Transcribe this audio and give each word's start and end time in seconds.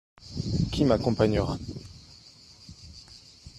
Qui 0.71 0.83
m’accompagnera. 0.83 1.59